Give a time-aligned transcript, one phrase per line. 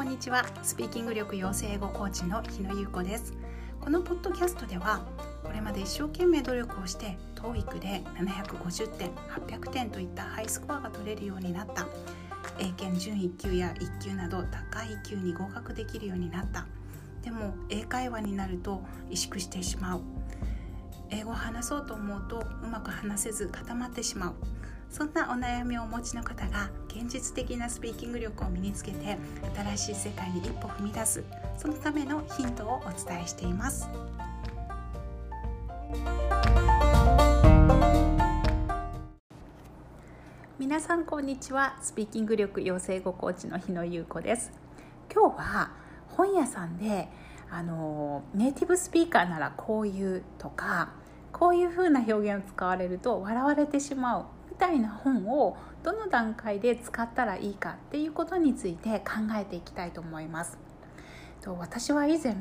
[0.00, 0.46] こんにちは。
[0.62, 3.34] スピーキング力養成英語コーチの日野優子です。
[3.82, 5.04] このポッドキャストでは
[5.44, 11.86] これまで一生懸命努力をして TOEIC で750点800点といったハイスコアが取れるようになった。
[12.58, 16.66] 英検準1級や1級など高い級に合格できるようになった。
[17.22, 20.00] でも英会話になると萎縮してしまう。
[21.10, 24.34] 英語を話そうと思うとうまく話せず固まってしまう。
[24.90, 29.16] そんなお悩みをお持ちの方が現実的なスピーキング力を身につけて
[29.76, 31.22] 新しい世界に一歩踏み出す
[31.56, 33.88] そのためのヒントをお伝えしています。
[40.58, 41.78] 皆さんこんにちは。
[41.82, 44.52] スピーキング力養成語コーチの日野優子です。
[45.12, 45.70] 今日は
[46.08, 47.08] 本屋さんで
[47.48, 50.90] あのネイティブスピーカーならこういうとか
[51.32, 54.26] こういうふうな表現を使われると笑われてしまう
[54.60, 60.58] たいな本をどの段階で使ったらいいかっていうことについて考えていきたいと思います。
[61.40, 62.36] と私は以前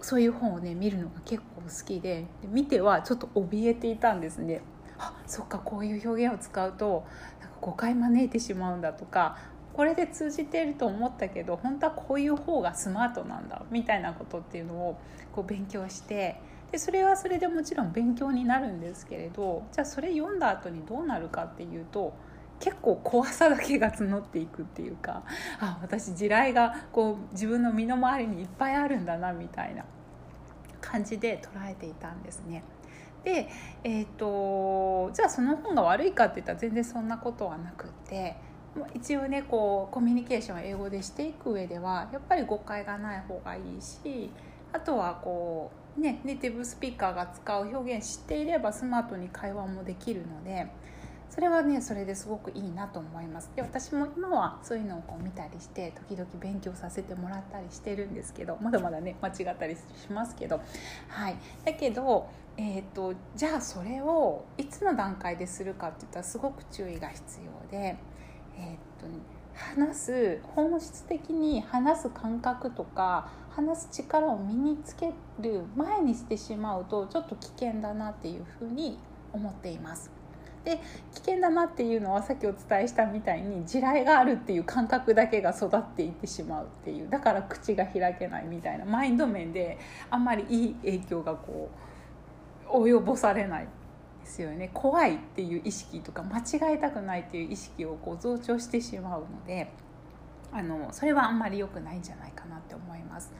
[0.00, 4.62] そういう本をね見るのが結構好きで見てはちょっと怯えていたんですね。
[4.98, 7.04] あそっかこういう表現を使うと
[7.40, 9.36] なんか誤解招いてしまうんだとか
[9.74, 14.98] これで通じていると思ったけど本当はこういう方がスマートなんだみたいなことっていうのを
[15.32, 16.40] こう勉強して
[16.72, 22.12] でそれはそれでもちろん勉強になるんですけれどじゃあそれ読んだ後にどうなるかっていうと
[22.58, 25.22] 結構怖さだけが募っていくっていうか
[25.60, 29.84] あ私地雷がこう自分の身の回りにいっぱいあるんだなみたいな
[30.80, 32.62] 感じで捉えていたんですね。
[33.24, 33.48] で、
[33.82, 38.36] えーと、じゃあその本が悪いかって言ったら全然そんなことはなくって
[38.94, 44.30] 一応ねこうコミュニケーションを英語でしていく上ではやっぱり誤解がない方がいいし
[44.72, 50.66] あとはこうね、ネイティブスピーカーが使う表現知っていればスマートに会話もできるので
[51.30, 53.50] それはねそれですごくいいなと思います。
[53.56, 59.80] で私も今はそういうのをこう見たりして時々勉強させてもらったりしてるんですけどまだまだね間違ったりし
[60.10, 60.60] ますけど。
[61.08, 61.36] はい。
[61.64, 67.96] だけど、えーと、じゃあそれをいつの段階でするかっていったらすごく注意が必要で
[68.56, 78.98] えっ、ー、と話す本質的に話す感覚とか話す力を身につける前にしてしまうとちょっと危険だなっていうふうに
[79.32, 80.10] 思っています。
[80.62, 80.80] で
[81.14, 89.78] 危険だなっていうのはさっきお伝えしたみたいに地雷があるっていう感覚だけが育っていってしまうっていうだから口が開けないみたいなマインド面で
[90.10, 91.70] あんまりいい影響がこ
[92.68, 93.68] う及ぼされない
[94.24, 99.70] ですよね怖いっていう意識とか間違えたくないっていう意識をこう増長してしまうので
[100.52, 103.32] あのそれはあんまり良くないんじゃないかなって思います。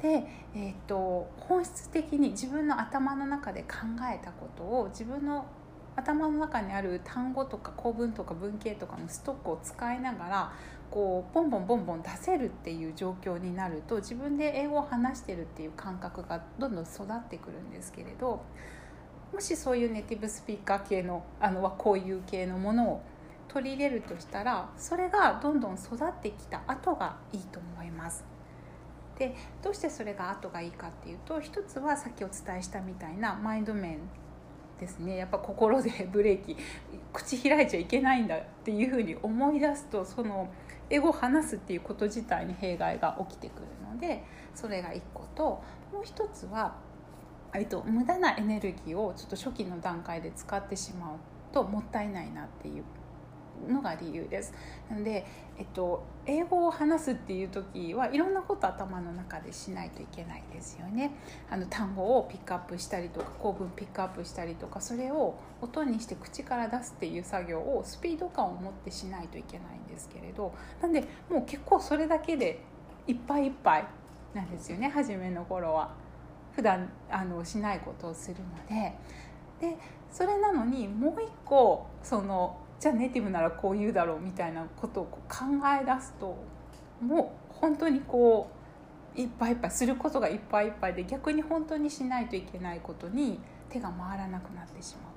[0.00, 0.24] で、
[0.54, 3.76] えーと、本質的に自分の頭の中で考
[4.12, 5.46] えたことを自分の
[5.96, 10.52] 頭の中にある単語とか構文とか文系とかのストックを使いながら
[10.90, 18.42] こうボンボンボンボン出せるっていう状況になると自分で英語を話してるっていう感覚がどんどん育ってくるんですけれど
[19.32, 23.02] もしそういうネイティブスピーカー系のあのこういう系のものを
[23.52, 28.24] 取り入れるとしたらそれがどんどん育ってきた後がいいと思います。
[29.18, 33.98] でどうしてそれが後がいいかっていうと一つはさっきお伝えしたみたいなマインド面
[34.78, 36.56] ですねやっぱ心で ブレーキ
[37.12, 40.48] 口開いちゃいけないんだっていうふうに思い出すとその
[40.88, 44.24] 英語を話すっていうこと自体に弊害が起きてくるので
[44.54, 45.62] それが1個と
[45.92, 46.76] もう一つは、
[47.52, 51.16] えっと、無駄なエネルギーをちょっと初期の段階で使ってしまう
[51.52, 52.84] ともったいないなっていう
[53.68, 54.52] のが理由です。
[54.88, 55.26] なので、
[55.58, 61.12] えっと、英語を話すっていう時はいろんなこと頭の中でしないといけないですよね。
[61.50, 70.52] あの単語をピックアップしたりとか構文ピックアップしたりとかそれを音にして口から出すっていう作業をスピード感を持ってしないといけないんですけれど。
[70.80, 72.60] なんでもう結構それだけで
[73.06, 73.86] いっぱいいっぱい
[74.34, 75.90] なんですよね初めの頃は。
[76.52, 78.94] 普段あのしないことをするので。
[79.60, 79.76] で
[80.10, 85.44] それなのにもう一個そのじゃあネイティブならこう言うだろうみたいなことを考
[85.80, 86.36] え出すと
[87.02, 88.50] もう本当にこ
[89.14, 93.38] ういっぱいいっぱいすることがいっぱいいっぱいで逆に本当にしないといけないことに
[93.68, 95.10] 手が回らなくなってしまう。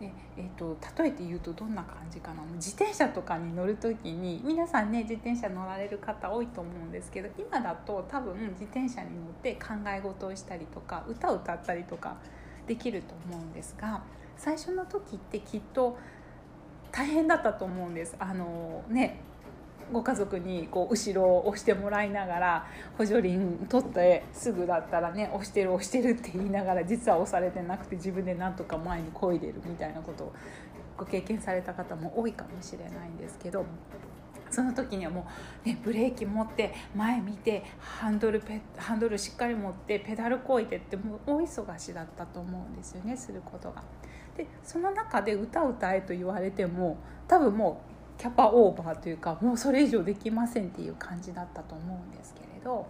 [0.00, 12.18] でえーと、例えて言うとどんな感じかな自転車とかに乗る時に皆さんね自転車乗られる方多いと思うんですけど今だと多分自転車に乗って考え事をしたりとか歌を歌ったりとか
[12.66, 14.02] できると思うんですが
[14.36, 15.96] 最初の時ってきっと
[16.96, 18.16] 大変だったと思うんです。
[18.18, 19.20] あのね
[19.92, 22.66] ご家族にこう後ろを押してもらいながら
[22.98, 30.32] 補助輪取ってすぐだったらね押してる押してるって言いながら実は押されてなくて自分でなんとか前に漕いでるみたいなことを
[30.96, 33.64] ご経験された方も多いかもしれないんですけど
[34.56, 35.26] その時にはも
[35.66, 43.82] う、ね、ブレーキ持って前見てハンドルペハンドルしっかり持ってペダルこいでってもう大忙しだったと思うんですよねすることが。
[44.34, 46.96] でその中で歌歌えと言われても
[47.28, 47.82] 多分も
[48.16, 52.86] うキャパオーバーというかもうそれ以上できませんっていう感じだったと思うんですけれど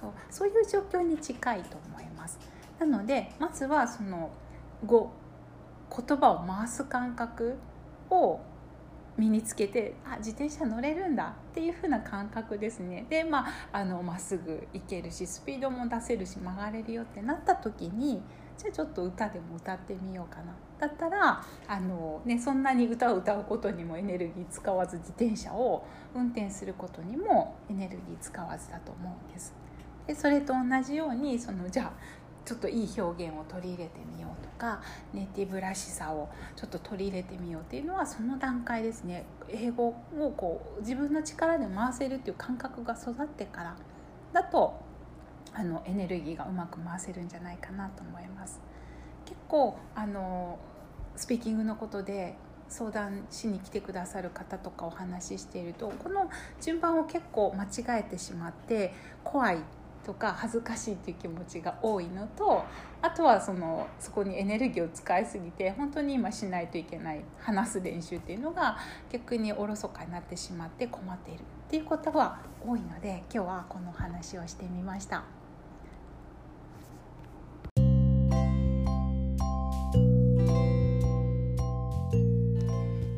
[0.00, 2.38] そうそういう状況に近いと思います。
[2.78, 4.30] なのでまずはその
[4.86, 5.10] 語
[5.90, 7.56] 言葉を回す感覚
[8.08, 8.40] を
[9.18, 18.22] 身につけてあ自転車乗れるんだっていう風な感覚ですねでまあのまっすぐ行けるしスピードも出せるし曲がれるよってなった時に
[18.58, 29.54] じゃあちょっと歌でも歌ってみようかなだったらあの、ね、そんなに歌を歌うことにもエネルギー使わず自転車を運転することにもエネルギー使わずだと思うんです。
[30.06, 31.92] でそれと同じようにそのじゃあ
[32.46, 34.80] ちょっといい表現を取り入れてみようとか
[35.12, 39.94] ネイティブらしさをちょっと取り入れてみようっていうのはその段階ですね英語を
[40.36, 43.76] こう自分の力で回せるっていう感覚が育ってから
[44.32, 44.80] だと
[45.52, 48.60] あのエネルギーがうまく回せるんじゃないかなと思います。
[49.24, 50.58] 結構あの
[51.16, 52.36] スピーキングのことで
[52.68, 58.92] 相談しに来てくださる方とかお話ししているとこの順番を結構間違えてしまって
[59.24, 59.58] 怖い
[60.06, 62.62] とか恥ずかしいっていう気持ちが多いのと
[63.02, 68.78] あとはそのそこにエネルギーを使いすぎて本当に今しないといけない話す練習っていうのが
[69.10, 75.24] 逆におろそかになってしまって困っているっていうことは多いので今日はこの話をしてみました。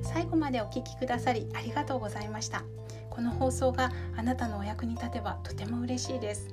[0.03, 2.63] 最後までお聞きくださりありがとうございました
[3.11, 6.49] この放送があなたのお役に立てばとても嬉しいです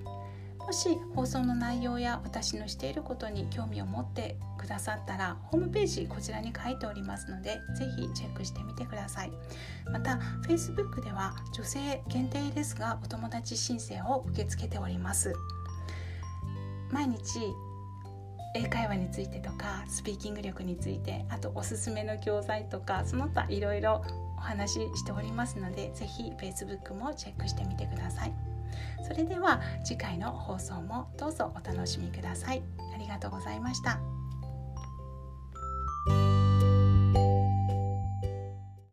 [0.66, 9.32] もし放送の内容や私のしていることに興味を持ってくださったらホームページこちらに書いておりますのでぜひチェックしてみてください
[9.92, 15.34] また Facebook では女性限定ですがお友達申請を受け付けております
[16.92, 17.22] 毎日
[18.56, 24.04] 英会話についてとかスピーキング力についてあとおすすめの教材とかその他いろいろ
[24.38, 28.55] お話ししておりますのでぜひ Facebook もチェックしてみてください。
[29.08, 32.64] それでは次回の放送もどうぞお楽しみください。
[32.94, 34.25] ありがとうございました。